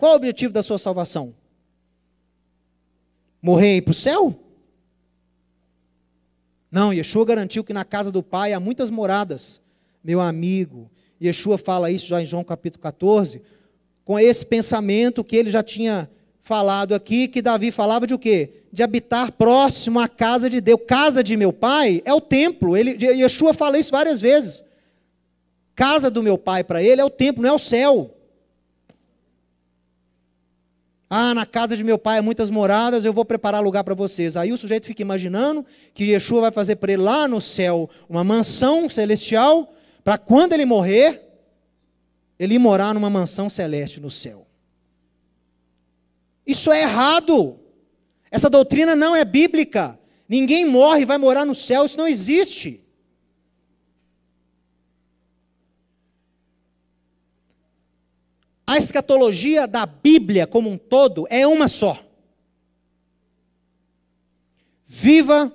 Qual 0.00 0.14
o 0.14 0.16
objetivo 0.16 0.50
da 0.50 0.62
sua 0.62 0.78
salvação? 0.78 1.34
Morrer 3.42 3.74
e 3.74 3.76
ir 3.76 3.82
para 3.82 3.92
o 3.92 3.94
céu? 3.94 4.34
Não, 6.72 6.90
Yeshua 6.90 7.26
garantiu 7.26 7.62
que 7.62 7.74
na 7.74 7.84
casa 7.84 8.10
do 8.10 8.22
Pai 8.22 8.54
há 8.54 8.58
muitas 8.58 8.88
moradas. 8.88 9.60
Meu 10.02 10.18
amigo, 10.18 10.90
Yeshua 11.22 11.58
fala 11.58 11.90
isso 11.90 12.06
já 12.06 12.22
em 12.22 12.24
João 12.24 12.42
capítulo 12.42 12.82
14, 12.82 13.42
com 14.02 14.18
esse 14.18 14.46
pensamento 14.46 15.22
que 15.22 15.36
ele 15.36 15.50
já 15.50 15.62
tinha 15.62 16.08
falado 16.42 16.94
aqui, 16.94 17.28
que 17.28 17.42
Davi 17.42 17.70
falava 17.70 18.06
de 18.06 18.14
o 18.14 18.18
quê? 18.18 18.64
De 18.72 18.82
habitar 18.82 19.30
próximo 19.32 20.00
à 20.00 20.08
casa 20.08 20.48
de 20.48 20.62
Deus. 20.62 20.80
Casa 20.88 21.22
de 21.22 21.36
meu 21.36 21.52
pai 21.52 22.00
é 22.06 22.14
o 22.14 22.22
templo. 22.22 22.74
Ele, 22.74 22.96
Yeshua 22.98 23.52
fala 23.52 23.78
isso 23.78 23.90
várias 23.90 24.18
vezes. 24.18 24.64
Casa 25.74 26.10
do 26.10 26.22
meu 26.22 26.38
pai 26.38 26.64
para 26.64 26.82
ele 26.82 27.02
é 27.02 27.04
o 27.04 27.10
templo, 27.10 27.42
não 27.42 27.50
é 27.50 27.52
o 27.52 27.58
céu. 27.58 28.16
Ah, 31.12 31.34
na 31.34 31.44
casa 31.44 31.76
de 31.76 31.82
meu 31.82 31.98
pai 31.98 32.18
há 32.18 32.22
muitas 32.22 32.48
moradas, 32.50 33.04
eu 33.04 33.12
vou 33.12 33.24
preparar 33.24 33.60
lugar 33.60 33.82
para 33.82 33.96
vocês. 33.96 34.36
Aí 34.36 34.52
o 34.52 34.56
sujeito 34.56 34.86
fica 34.86 35.02
imaginando 35.02 35.66
que 35.92 36.04
Yeshua 36.04 36.42
vai 36.42 36.52
fazer 36.52 36.76
para 36.76 36.92
ele 36.92 37.02
lá 37.02 37.26
no 37.26 37.40
céu 37.40 37.90
uma 38.08 38.22
mansão 38.22 38.88
celestial, 38.88 39.74
para 40.04 40.16
quando 40.16 40.52
ele 40.52 40.64
morrer, 40.64 41.20
ele 42.38 42.60
morar 42.60 42.94
numa 42.94 43.10
mansão 43.10 43.50
celeste 43.50 43.98
no 43.98 44.08
céu. 44.08 44.46
Isso 46.46 46.70
é 46.70 46.82
errado. 46.82 47.58
Essa 48.30 48.48
doutrina 48.48 48.94
não 48.94 49.16
é 49.16 49.24
bíblica. 49.24 49.98
Ninguém 50.28 50.64
morre 50.64 51.02
e 51.02 51.04
vai 51.04 51.18
morar 51.18 51.44
no 51.44 51.56
céu, 51.56 51.86
isso 51.86 51.98
não 51.98 52.06
existe. 52.06 52.79
A 58.70 58.78
escatologia 58.78 59.66
da 59.66 59.84
Bíblia 59.84 60.46
como 60.46 60.70
um 60.70 60.78
todo 60.78 61.26
é 61.28 61.44
uma 61.44 61.66
só. 61.66 61.98
Viva 64.86 65.52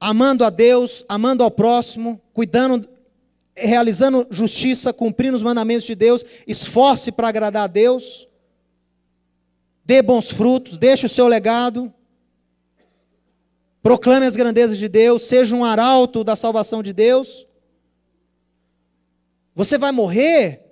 amando 0.00 0.44
a 0.44 0.50
Deus, 0.50 1.04
amando 1.08 1.44
ao 1.44 1.50
próximo, 1.50 2.20
cuidando, 2.32 2.88
realizando 3.54 4.26
justiça, 4.32 4.92
cumprindo 4.92 5.36
os 5.36 5.44
mandamentos 5.44 5.86
de 5.86 5.94
Deus, 5.94 6.24
esforce 6.44 7.12
para 7.12 7.28
agradar 7.28 7.62
a 7.62 7.68
Deus, 7.68 8.26
dê 9.84 10.02
bons 10.02 10.28
frutos, 10.28 10.76
deixe 10.76 11.06
o 11.06 11.08
seu 11.08 11.28
legado, 11.28 11.94
proclame 13.80 14.26
as 14.26 14.34
grandezas 14.34 14.76
de 14.76 14.88
Deus, 14.88 15.22
seja 15.22 15.54
um 15.54 15.64
arauto 15.64 16.24
da 16.24 16.34
salvação 16.34 16.82
de 16.82 16.92
Deus. 16.92 17.46
Você 19.54 19.78
vai 19.78 19.92
morrer 19.92 20.66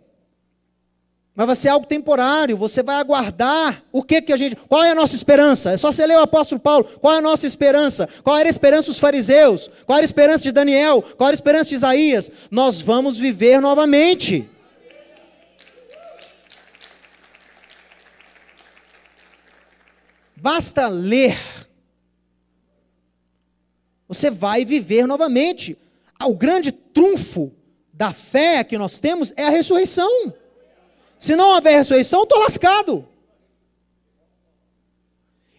mas 1.38 1.46
vai 1.46 1.54
ser 1.54 1.68
algo 1.68 1.86
temporário, 1.86 2.56
você 2.56 2.82
vai 2.82 2.96
aguardar 2.96 3.84
o 3.92 4.02
que 4.02 4.20
que 4.20 4.32
a 4.32 4.36
gente. 4.36 4.56
Qual 4.56 4.82
é 4.82 4.90
a 4.90 4.94
nossa 4.96 5.14
esperança? 5.14 5.70
É 5.70 5.76
só 5.76 5.92
você 5.92 6.04
ler 6.04 6.16
o 6.16 6.22
apóstolo 6.22 6.60
Paulo. 6.60 6.82
Qual 7.00 7.14
é 7.14 7.18
a 7.18 7.22
nossa 7.22 7.46
esperança? 7.46 8.08
Qual 8.24 8.36
era 8.36 8.48
a 8.48 8.50
esperança 8.50 8.88
dos 8.88 8.98
fariseus? 8.98 9.70
Qual 9.86 9.96
era 9.96 10.04
a 10.04 10.04
esperança 10.04 10.42
de 10.42 10.50
Daniel? 10.50 11.00
Qual 11.00 11.28
era 11.28 11.34
a 11.34 11.38
esperança 11.38 11.68
de 11.68 11.76
Isaías? 11.76 12.28
Nós 12.50 12.80
vamos 12.80 13.20
viver 13.20 13.60
novamente. 13.60 14.50
Basta 20.34 20.88
ler. 20.88 21.38
Você 24.08 24.28
vai 24.28 24.64
viver 24.64 25.06
novamente. 25.06 25.78
O 26.20 26.34
grande 26.34 26.72
trunfo 26.72 27.54
da 27.92 28.12
fé 28.12 28.64
que 28.64 28.76
nós 28.76 28.98
temos 28.98 29.32
é 29.36 29.44
a 29.44 29.50
ressurreição. 29.50 30.34
Se 31.18 31.34
não 31.34 31.54
houver 31.54 31.76
ressurreição, 31.76 32.22
estou 32.22 32.38
lascado. 32.40 33.06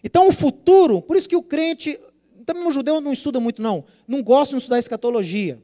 Então 0.02 0.28
o 0.28 0.32
futuro, 0.32 1.02
por 1.02 1.16
isso 1.16 1.28
que 1.28 1.36
o 1.36 1.42
crente, 1.42 1.98
também 2.46 2.66
o 2.66 2.72
judeu 2.72 3.00
não 3.00 3.12
estuda 3.12 3.38
muito 3.38 3.60
não, 3.60 3.84
não 4.08 4.22
gosta 4.22 4.54
de 4.54 4.58
estudar 4.58 4.78
escatologia. 4.78 5.62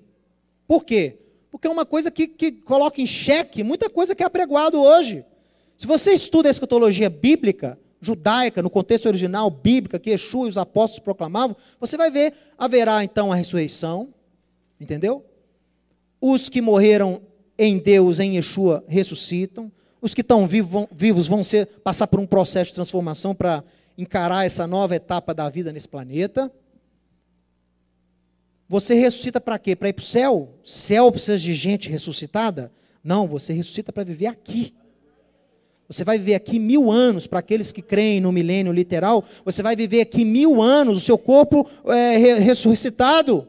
Por 0.67 0.85
quê? 0.85 1.19
Porque 1.51 1.67
é 1.67 1.71
uma 1.71 1.87
coisa 1.87 2.11
que, 2.11 2.27
que 2.27 2.53
coloca 2.53 3.01
em 3.01 3.07
xeque 3.07 3.65
muita 3.65 3.89
coisa 3.89 4.15
que 4.15 4.23
é 4.23 4.27
apregoado 4.27 4.83
hoje. 4.83 5.25
Se 5.77 5.87
você 5.87 6.13
estuda 6.13 6.49
a 6.49 6.51
escatologia 6.51 7.09
bíblica, 7.09 7.79
judaica, 8.01 8.63
no 8.63 8.71
contexto 8.71 9.07
original, 9.07 9.51
bíblica, 9.51 9.99
que 9.99 10.11
Yeshua 10.11 10.47
e 10.47 10.51
os 10.51 10.59
apóstolos 10.59 11.03
proclamavam, 11.03 11.57
você 11.81 11.97
vai 11.97 12.11
ver, 12.11 12.35
haverá 12.59 13.03
então 13.03 13.33
a 13.33 13.35
ressurreição, 13.35 14.09
entendeu? 14.81 15.25
Os 16.21 16.49
que 16.49 16.61
morreram 16.61 17.23
em 17.59 17.79
Deus, 17.79 18.21
em 18.21 18.37
Yeshua, 18.37 18.85
ressuscitam. 18.87 19.73
Os 20.07 20.15
que 20.15 20.21
estão 20.21 20.47
vivos 20.47 21.27
vão, 21.27 21.43
ser, 21.43 21.67
passar 21.83 22.07
por 22.07 22.21
um 22.21 22.27
processo 22.29 22.71
de 22.71 22.77
transformação 22.77 23.35
para 23.35 23.65
encarar 23.99 24.47
essa 24.47 24.65
nova 24.65 24.95
etapa 24.95 25.35
da 25.35 25.51
vida 25.51 25.73
nesse 25.73 25.89
planeta. 25.89 26.49
Você 28.69 28.95
ressuscita 28.95 29.41
para 29.41 29.59
quê? 29.59 29.75
Para 29.75 29.89
ir 29.89 29.95
para 29.95 30.03
o 30.03 30.05
céu? 30.05 30.55
Céu 30.65 31.11
precisa 31.11 31.37
de 31.37 31.53
gente 31.55 31.89
ressuscitada? 31.89 32.71
Não, 33.03 33.27
você 33.27 33.53
ressuscita 33.53 33.93
para 33.93 34.05
viver 34.05 34.29
aqui. 34.29 34.73
Você 35.89 36.05
vai 36.05 36.19
viver 36.19 36.37
aqui 36.37 36.61
mil 36.61 36.89
anos, 36.89 37.27
para 37.27 37.41
aqueles 37.41 37.73
que 37.73 37.83
creem 37.83 38.21
no 38.21 38.31
milênio 38.31 38.73
literal, 38.73 39.25
você 39.45 39.61
vai 39.61 39.75
viver 39.75 40.03
aqui 40.03 40.25
mil 40.25 40.63
anos, 40.63 40.99
o 40.99 41.01
seu 41.01 41.19
corpo 41.19 41.69
é 41.85 42.17
ressuscitado. 42.39 43.49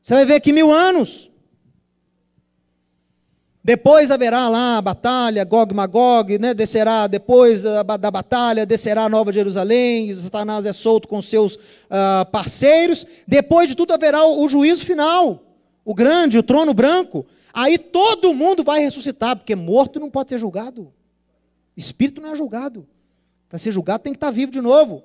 Você 0.00 0.14
vai 0.14 0.24
viver 0.24 0.36
aqui 0.36 0.50
mil 0.50 0.72
anos. 0.72 1.30
Depois 3.66 4.12
haverá 4.12 4.48
lá 4.48 4.78
a 4.78 4.80
batalha, 4.80 5.42
Gog 5.42 5.74
Magog, 5.74 6.38
né? 6.38 6.54
descerá 6.54 7.08
depois 7.08 7.64
da, 7.64 7.82
batalha, 7.82 8.64
descerá 8.64 9.06
a 9.06 9.08
Nova 9.08 9.32
Jerusalém, 9.32 10.14
Satanás 10.14 10.64
é 10.66 10.72
solto 10.72 11.08
com 11.08 11.20
seus 11.20 11.56
uh, 11.56 12.24
parceiros. 12.30 13.04
Depois 13.26 13.68
de 13.68 13.74
tudo 13.74 13.92
haverá 13.92 14.24
o, 14.24 14.44
o 14.44 14.48
juízo 14.48 14.86
final, 14.86 15.42
o 15.84 15.92
grande, 15.96 16.38
o 16.38 16.44
trono 16.44 16.72
branco. 16.72 17.26
Aí 17.52 17.76
todo 17.76 18.32
mundo 18.32 18.62
vai 18.62 18.78
ressuscitar, 18.78 19.34
porque 19.36 19.56
morto 19.56 19.98
não 19.98 20.10
pode 20.10 20.28
ser 20.28 20.38
julgado. 20.38 20.92
Espírito 21.76 22.20
não 22.20 22.30
é 22.30 22.36
julgado. 22.36 22.86
Para 23.48 23.58
ser 23.58 23.72
julgado 23.72 24.04
tem 24.04 24.12
que 24.12 24.16
estar 24.16 24.30
vivo 24.30 24.52
de 24.52 24.60
novo. 24.60 25.02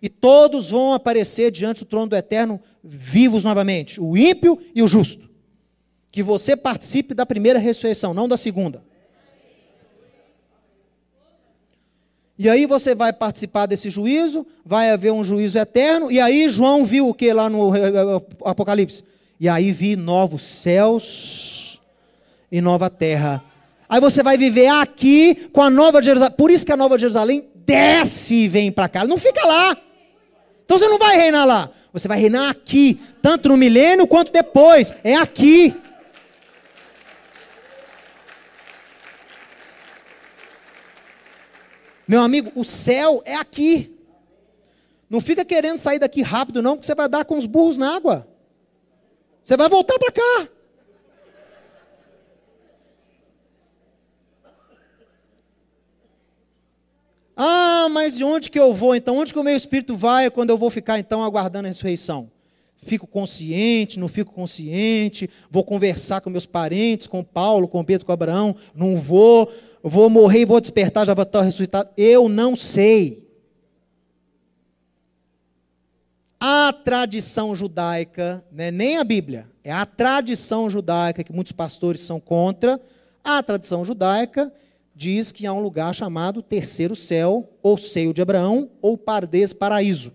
E 0.00 0.08
todos 0.08 0.70
vão 0.70 0.94
aparecer 0.94 1.50
diante 1.50 1.80
do 1.80 1.86
trono 1.86 2.06
do 2.06 2.14
eterno 2.14 2.60
vivos 2.84 3.42
novamente, 3.42 4.00
o 4.00 4.16
ímpio 4.16 4.56
e 4.76 4.80
o 4.80 4.86
justo 4.86 5.29
que 6.10 6.22
você 6.22 6.56
participe 6.56 7.14
da 7.14 7.24
primeira 7.24 7.58
ressurreição, 7.58 8.12
não 8.12 8.28
da 8.28 8.36
segunda. 8.36 8.82
E 12.38 12.48
aí 12.48 12.64
você 12.64 12.94
vai 12.94 13.12
participar 13.12 13.66
desse 13.66 13.90
juízo, 13.90 14.46
vai 14.64 14.90
haver 14.90 15.12
um 15.12 15.22
juízo 15.22 15.58
eterno, 15.58 16.10
e 16.10 16.18
aí 16.18 16.48
João 16.48 16.86
viu 16.86 17.08
o 17.08 17.14
que 17.14 17.32
lá 17.32 17.50
no 17.50 17.70
Apocalipse? 18.44 19.04
E 19.38 19.48
aí 19.48 19.72
vi 19.72 19.94
novos 19.94 20.42
céus 20.42 21.80
e 22.50 22.60
nova 22.60 22.88
terra. 22.88 23.44
Aí 23.88 24.00
você 24.00 24.22
vai 24.22 24.36
viver 24.38 24.68
aqui 24.68 25.48
com 25.52 25.60
a 25.60 25.68
nova 25.68 26.02
Jerusalém. 26.02 26.34
Por 26.36 26.50
isso 26.50 26.64
que 26.64 26.72
a 26.72 26.76
nova 26.76 26.98
Jerusalém 26.98 27.48
desce 27.56 28.34
e 28.34 28.48
vem 28.48 28.70
para 28.70 28.88
cá. 28.88 29.04
Não 29.04 29.18
fica 29.18 29.44
lá. 29.46 29.76
Então 30.64 30.78
você 30.78 30.88
não 30.88 30.98
vai 30.98 31.16
reinar 31.16 31.46
lá. 31.46 31.70
Você 31.92 32.06
vai 32.06 32.18
reinar 32.18 32.50
aqui, 32.50 33.00
tanto 33.20 33.48
no 33.48 33.56
milênio 33.56 34.06
quanto 34.06 34.32
depois. 34.32 34.94
É 35.02 35.16
aqui. 35.16 35.74
Meu 42.10 42.22
amigo, 42.22 42.50
o 42.56 42.64
céu 42.64 43.22
é 43.24 43.36
aqui. 43.36 43.96
Não 45.08 45.20
fica 45.20 45.44
querendo 45.44 45.78
sair 45.78 46.00
daqui 46.00 46.22
rápido, 46.22 46.60
não, 46.60 46.72
porque 46.72 46.84
você 46.84 46.94
vai 46.96 47.08
dar 47.08 47.24
com 47.24 47.38
os 47.38 47.46
burros 47.46 47.78
na 47.78 47.94
água. 47.94 48.26
Você 49.44 49.56
vai 49.56 49.68
voltar 49.68 49.96
para 49.96 50.10
cá. 50.10 50.48
Ah, 57.36 57.86
mas 57.92 58.16
de 58.16 58.24
onde 58.24 58.50
que 58.50 58.58
eu 58.58 58.74
vou 58.74 58.96
então? 58.96 59.16
Onde 59.16 59.32
que 59.32 59.38
o 59.38 59.44
meu 59.44 59.54
espírito 59.54 59.94
vai 59.94 60.28
quando 60.32 60.50
eu 60.50 60.58
vou 60.58 60.68
ficar 60.68 60.98
então 60.98 61.22
aguardando 61.22 61.66
a 61.66 61.68
ressurreição? 61.68 62.28
Fico 62.82 63.06
consciente, 63.06 63.98
não 63.98 64.08
fico 64.08 64.32
consciente, 64.32 65.28
vou 65.50 65.62
conversar 65.62 66.20
com 66.20 66.30
meus 66.30 66.46
parentes, 66.46 67.06
com 67.06 67.22
Paulo, 67.22 67.68
com 67.68 67.84
Pedro, 67.84 68.06
com 68.06 68.12
Abraão, 68.12 68.56
não 68.74 68.96
vou, 68.96 69.52
vou 69.82 70.08
morrer 70.08 70.40
e 70.40 70.44
vou 70.46 70.60
despertar, 70.60 71.06
já 71.06 71.12
vou 71.12 71.22
estar 71.22 71.42
ressuscitado. 71.42 71.90
Eu 71.96 72.28
não 72.28 72.56
sei. 72.56 73.28
A 76.40 76.72
tradição 76.72 77.54
judaica, 77.54 78.42
né, 78.50 78.70
nem 78.70 78.96
a 78.96 79.04
Bíblia, 79.04 79.46
é 79.62 79.70
a 79.70 79.84
tradição 79.84 80.70
judaica, 80.70 81.22
que 81.22 81.34
muitos 81.34 81.52
pastores 81.52 82.00
são 82.00 82.18
contra, 82.18 82.80
a 83.22 83.42
tradição 83.42 83.84
judaica 83.84 84.50
diz 84.94 85.32
que 85.32 85.46
há 85.46 85.52
um 85.52 85.60
lugar 85.60 85.94
chamado 85.94 86.42
terceiro 86.42 86.96
céu, 86.96 87.48
ou 87.62 87.76
seio 87.76 88.14
de 88.14 88.22
Abraão, 88.22 88.70
ou 88.80 88.96
pardes 88.96 89.52
paraíso. 89.52 90.12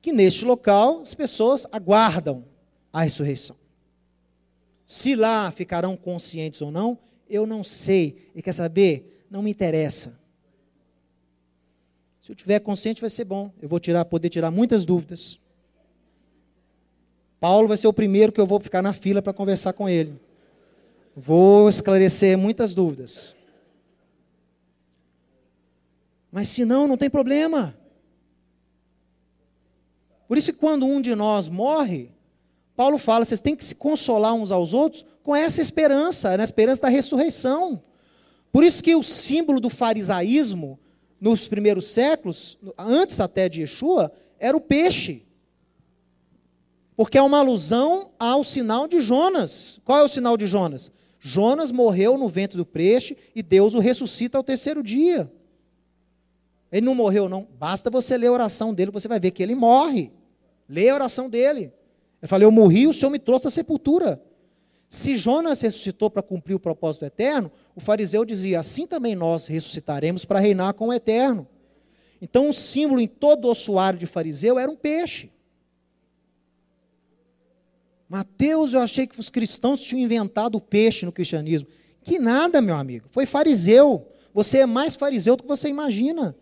Que 0.00 0.12
neste 0.12 0.44
local 0.44 1.00
as 1.00 1.14
pessoas 1.14 1.66
aguardam 1.70 2.44
a 2.92 3.02
ressurreição. 3.02 3.56
Se 4.86 5.14
lá 5.14 5.50
ficarão 5.50 5.96
conscientes 5.96 6.60
ou 6.62 6.70
não, 6.70 6.98
eu 7.28 7.46
não 7.46 7.62
sei. 7.62 8.30
E 8.34 8.42
quer 8.42 8.52
saber? 8.52 9.24
Não 9.30 9.42
me 9.42 9.50
interessa. 9.50 10.18
Se 12.20 12.32
eu 12.32 12.34
tiver 12.34 12.58
consciente, 12.60 13.00
vai 13.00 13.10
ser 13.10 13.24
bom. 13.24 13.52
Eu 13.60 13.68
vou 13.68 13.78
tirar, 13.78 14.04
poder 14.04 14.28
tirar 14.28 14.50
muitas 14.50 14.84
dúvidas. 14.84 15.38
Paulo 17.38 17.68
vai 17.68 17.76
ser 17.76 17.86
o 17.86 17.92
primeiro 17.92 18.32
que 18.32 18.40
eu 18.40 18.46
vou 18.46 18.60
ficar 18.60 18.82
na 18.82 18.92
fila 18.92 19.22
para 19.22 19.32
conversar 19.32 19.72
com 19.72 19.88
ele. 19.88 20.20
Vou 21.16 21.68
esclarecer 21.68 22.36
muitas 22.36 22.74
dúvidas. 22.74 23.34
Mas 26.30 26.48
se 26.48 26.64
não, 26.64 26.86
não 26.86 26.96
tem 26.96 27.08
problema. 27.08 27.76
Por 30.30 30.38
isso 30.38 30.54
quando 30.54 30.86
um 30.86 31.00
de 31.00 31.12
nós 31.16 31.48
morre, 31.48 32.12
Paulo 32.76 32.98
fala, 32.98 33.24
vocês 33.24 33.40
têm 33.40 33.56
que 33.56 33.64
se 33.64 33.74
consolar 33.74 34.32
uns 34.32 34.52
aos 34.52 34.72
outros 34.72 35.04
com 35.24 35.34
essa 35.34 35.60
esperança, 35.60 36.36
na 36.36 36.44
esperança 36.44 36.82
da 36.82 36.88
ressurreição. 36.88 37.82
Por 38.52 38.62
isso 38.62 38.80
que 38.80 38.94
o 38.94 39.02
símbolo 39.02 39.58
do 39.58 39.68
farisaísmo 39.68 40.78
nos 41.20 41.48
primeiros 41.48 41.88
séculos, 41.88 42.56
antes 42.78 43.18
até 43.18 43.48
de 43.48 43.62
Yeshua, 43.62 44.12
era 44.38 44.56
o 44.56 44.60
peixe. 44.60 45.26
Porque 46.94 47.18
é 47.18 47.22
uma 47.22 47.38
alusão 47.38 48.12
ao 48.16 48.44
sinal 48.44 48.86
de 48.86 49.00
Jonas. 49.00 49.80
Qual 49.84 49.98
é 49.98 50.04
o 50.04 50.08
sinal 50.08 50.36
de 50.36 50.46
Jonas? 50.46 50.92
Jonas 51.18 51.72
morreu 51.72 52.16
no 52.16 52.28
ventre 52.28 52.56
do 52.56 52.64
peixe 52.64 53.16
e 53.34 53.42
Deus 53.42 53.74
o 53.74 53.80
ressuscita 53.80 54.38
ao 54.38 54.44
terceiro 54.44 54.80
dia. 54.80 55.28
Ele 56.70 56.86
não 56.86 56.94
morreu, 56.94 57.28
não. 57.28 57.48
Basta 57.58 57.90
você 57.90 58.16
ler 58.16 58.28
a 58.28 58.32
oração 58.32 58.72
dele, 58.72 58.92
você 58.92 59.08
vai 59.08 59.18
ver 59.18 59.32
que 59.32 59.42
ele 59.42 59.56
morre. 59.56 60.19
Lê 60.70 60.88
a 60.88 60.94
oração 60.94 61.28
dele. 61.28 61.72
Ele 62.22 62.28
falou: 62.28 62.44
Eu 62.44 62.52
morri, 62.52 62.86
o 62.86 62.92
Senhor 62.92 63.10
me 63.10 63.18
trouxe 63.18 63.44
da 63.44 63.50
sepultura. 63.50 64.22
Se 64.88 65.16
Jonas 65.16 65.60
ressuscitou 65.60 66.08
para 66.08 66.22
cumprir 66.22 66.54
o 66.54 66.60
propósito 66.60 67.04
eterno, 67.04 67.50
o 67.74 67.80
fariseu 67.80 68.24
dizia: 68.24 68.60
Assim 68.60 68.86
também 68.86 69.16
nós 69.16 69.48
ressuscitaremos 69.48 70.24
para 70.24 70.38
reinar 70.38 70.74
com 70.74 70.88
o 70.88 70.92
eterno. 70.92 71.48
Então, 72.22 72.48
o 72.48 72.54
símbolo 72.54 73.00
em 73.00 73.08
todo 73.08 73.46
o 73.46 73.50
ossuário 73.50 73.98
de 73.98 74.06
fariseu 74.06 74.58
era 74.58 74.70
um 74.70 74.76
peixe. 74.76 75.32
Mateus, 78.08 78.74
eu 78.74 78.80
achei 78.80 79.06
que 79.06 79.18
os 79.18 79.30
cristãos 79.30 79.80
tinham 79.80 80.04
inventado 80.04 80.56
o 80.56 80.60
peixe 80.60 81.04
no 81.04 81.12
cristianismo. 81.12 81.68
Que 82.02 82.18
nada, 82.18 82.60
meu 82.60 82.76
amigo. 82.76 83.08
Foi 83.10 83.26
fariseu. 83.26 84.06
Você 84.32 84.58
é 84.58 84.66
mais 84.66 84.94
fariseu 84.94 85.34
do 85.36 85.42
que 85.42 85.48
você 85.48 85.68
imagina. 85.68 86.36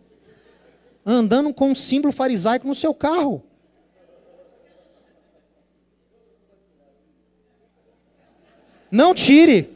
Andando 1.05 1.53
com 1.53 1.71
um 1.71 1.75
símbolo 1.75 2.11
farisaico 2.11 2.67
no 2.67 2.75
seu 2.75 2.93
carro. 2.93 3.43
Não 8.91 9.13
tire. 9.13 9.69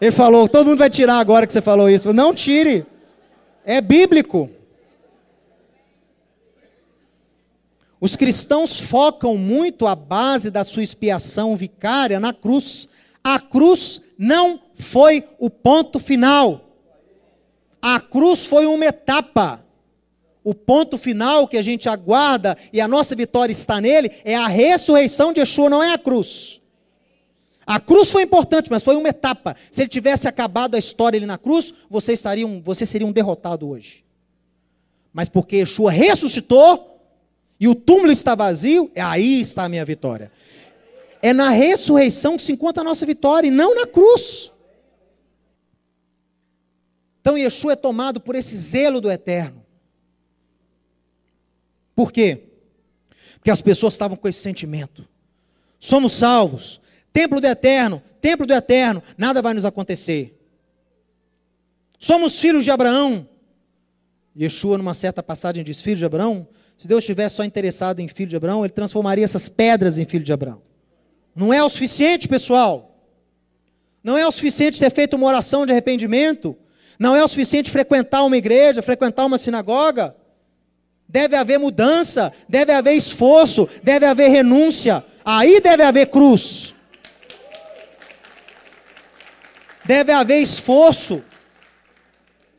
Ele 0.00 0.12
falou, 0.12 0.48
todo 0.48 0.66
mundo 0.66 0.78
vai 0.78 0.90
tirar 0.90 1.18
agora 1.18 1.46
que 1.46 1.52
você 1.52 1.60
falou 1.60 1.90
isso. 1.90 2.12
Não 2.12 2.32
tire. 2.32 2.86
É 3.64 3.80
bíblico. 3.80 4.50
Os 8.00 8.14
cristãos 8.14 8.78
focam 8.78 9.36
muito 9.36 9.86
a 9.86 9.94
base 9.94 10.50
da 10.50 10.62
sua 10.62 10.84
expiação 10.84 11.56
vicária 11.56 12.20
na 12.20 12.32
cruz. 12.32 12.88
A 13.24 13.40
cruz 13.40 14.00
não 14.16 14.60
foi 14.74 15.24
o 15.38 15.50
ponto 15.50 15.98
final. 15.98 16.64
A 17.82 18.00
cruz 18.00 18.46
foi 18.46 18.66
uma 18.66 18.84
etapa. 18.84 19.64
O 20.44 20.54
ponto 20.54 20.96
final 20.96 21.48
que 21.48 21.56
a 21.56 21.62
gente 21.62 21.88
aguarda 21.88 22.56
e 22.72 22.80
a 22.80 22.88
nossa 22.88 23.16
vitória 23.16 23.52
está 23.52 23.80
nele 23.80 24.10
é 24.24 24.36
a 24.36 24.46
ressurreição 24.46 25.32
de 25.32 25.40
Yeshua, 25.40 25.68
não 25.68 25.82
é 25.82 25.92
a 25.92 25.98
cruz. 25.98 26.60
A 27.68 27.78
cruz 27.78 28.10
foi 28.10 28.22
importante, 28.22 28.70
mas 28.70 28.82
foi 28.82 28.96
uma 28.96 29.10
etapa. 29.10 29.54
Se 29.70 29.82
ele 29.82 29.90
tivesse 29.90 30.26
acabado 30.26 30.74
a 30.74 30.78
história 30.78 31.18
ali 31.18 31.26
na 31.26 31.36
cruz, 31.36 31.74
você, 31.90 32.14
estaria 32.14 32.46
um, 32.46 32.62
você 32.62 32.86
seria 32.86 33.06
um 33.06 33.12
derrotado 33.12 33.68
hoje. 33.68 34.06
Mas 35.12 35.28
porque 35.28 35.56
Yeshua 35.56 35.90
ressuscitou 35.90 36.98
e 37.60 37.68
o 37.68 37.74
túmulo 37.74 38.10
está 38.10 38.34
vazio, 38.34 38.90
é 38.94 39.02
aí 39.02 39.42
está 39.42 39.64
a 39.64 39.68
minha 39.68 39.84
vitória. 39.84 40.32
É 41.20 41.34
na 41.34 41.50
ressurreição 41.50 42.38
que 42.38 42.42
se 42.42 42.52
encontra 42.52 42.80
a 42.80 42.84
nossa 42.84 43.04
vitória 43.04 43.48
e 43.48 43.50
não 43.50 43.74
na 43.74 43.86
cruz. 43.86 44.50
Então 47.20 47.36
Yeshua 47.36 47.74
é 47.74 47.76
tomado 47.76 48.18
por 48.18 48.34
esse 48.34 48.56
zelo 48.56 48.98
do 48.98 49.10
eterno. 49.10 49.62
Por 51.94 52.10
quê? 52.10 52.44
Porque 53.34 53.50
as 53.50 53.60
pessoas 53.60 53.92
estavam 53.92 54.16
com 54.16 54.26
esse 54.26 54.40
sentimento. 54.40 55.06
Somos 55.78 56.14
salvos, 56.14 56.80
templo 57.12 57.40
do 57.40 57.46
eterno, 57.46 58.02
templo 58.20 58.46
do 58.46 58.52
eterno, 58.52 59.02
nada 59.16 59.42
vai 59.42 59.54
nos 59.54 59.64
acontecer. 59.64 60.38
Somos 61.98 62.40
filhos 62.40 62.64
de 62.64 62.70
Abraão. 62.70 63.28
Yeshua, 64.38 64.78
numa 64.78 64.94
certa 64.94 65.22
passagem, 65.22 65.64
diz: 65.64 65.82
Filho 65.82 65.96
de 65.96 66.04
Abraão. 66.04 66.46
Se 66.76 66.86
Deus 66.86 67.00
estivesse 67.00 67.34
só 67.34 67.44
interessado 67.44 67.98
em 67.98 68.06
filho 68.06 68.30
de 68.30 68.36
Abraão, 68.36 68.64
ele 68.64 68.72
transformaria 68.72 69.24
essas 69.24 69.48
pedras 69.48 69.98
em 69.98 70.04
filho 70.04 70.22
de 70.22 70.32
Abraão. 70.32 70.62
Não 71.34 71.52
é 71.52 71.62
o 71.62 71.68
suficiente, 71.68 72.28
pessoal. 72.28 72.88
Não 74.02 74.16
é 74.16 74.26
o 74.26 74.30
suficiente 74.30 74.78
ter 74.78 74.90
feito 74.92 75.14
uma 75.16 75.26
oração 75.26 75.66
de 75.66 75.72
arrependimento. 75.72 76.56
Não 76.98 77.16
é 77.16 77.24
o 77.24 77.28
suficiente 77.28 77.70
frequentar 77.70 78.24
uma 78.24 78.36
igreja, 78.36 78.80
frequentar 78.80 79.26
uma 79.26 79.38
sinagoga. 79.38 80.16
Deve 81.08 81.34
haver 81.36 81.58
mudança, 81.58 82.32
deve 82.48 82.72
haver 82.72 82.92
esforço, 82.92 83.68
deve 83.82 84.06
haver 84.06 84.28
renúncia. 84.28 85.04
Aí 85.24 85.60
deve 85.60 85.82
haver 85.82 86.06
cruz. 86.06 86.67
Deve 89.88 90.12
haver 90.12 90.42
esforço. 90.42 91.22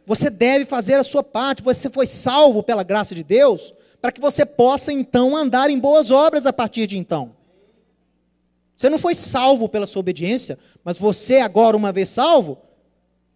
Você 0.04 0.31
deve 0.31 0.66
fazer 0.66 0.96
a 0.96 1.04
sua 1.04 1.24
parte. 1.24 1.62
Você 1.62 1.88
foi 1.88 2.08
salvo 2.08 2.64
pela 2.64 2.81
graça 2.81 3.14
de 3.14 3.24
Deus 3.24 3.72
para 4.02 4.12
que 4.12 4.20
você 4.20 4.44
possa 4.44 4.92
então 4.92 5.38
andar 5.38 5.70
em 5.70 5.78
boas 5.78 6.10
obras 6.10 6.48
a 6.48 6.52
partir 6.52 6.88
de 6.88 6.98
então. 6.98 7.36
Você 8.76 8.90
não 8.90 8.98
foi 8.98 9.14
salvo 9.14 9.70
pela 9.70 9.86
sua 9.86 10.00
obediência, 10.00 10.58
mas 10.84 10.98
você 10.98 11.36
agora, 11.38 11.78
uma 11.78 11.92
vez 11.92 12.10
salvo, 12.10 12.58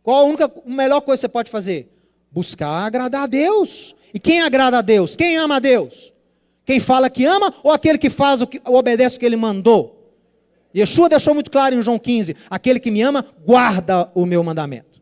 qual 0.01 0.21
a 0.21 0.23
única, 0.23 0.45
a 0.45 0.69
melhor 0.69 1.01
coisa 1.01 1.19
que 1.19 1.21
você 1.21 1.29
pode 1.29 1.51
fazer? 1.51 1.93
Buscar 2.31 2.87
agradar 2.87 3.23
a 3.23 3.27
Deus. 3.27 3.93
E 4.11 4.19
quem 4.19 4.41
agrada 4.41 4.79
a 4.79 4.81
Deus? 4.81 5.15
Quem 5.15 5.37
ama 5.37 5.57
a 5.57 5.59
Deus? 5.59 6.11
Quem 6.65 6.79
fala 6.79 7.11
que 7.11 7.25
ama 7.25 7.53
ou 7.61 7.71
aquele 7.71 7.99
que 7.99 8.09
faz 8.09 8.41
o 8.41 8.47
que 8.47 8.59
obedece 8.65 9.17
o 9.17 9.19
que 9.19 9.25
ele 9.25 9.35
mandou? 9.35 9.92
Yeshua 10.75 11.09
deixou 11.09 11.33
muito 11.33 11.51
claro 11.51 11.75
em 11.75 11.81
João 11.81 11.99
15: 11.99 12.35
aquele 12.49 12.79
que 12.79 12.91
me 12.91 13.01
ama, 13.01 13.25
guarda 13.45 14.09
o 14.15 14.25
meu 14.25 14.43
mandamento. 14.43 14.92